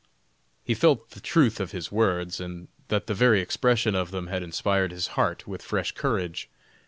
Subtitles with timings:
[0.63, 4.41] He felt the truth of his words, and that the very expression of them had
[4.41, 6.49] inspired his heart with fresh courage.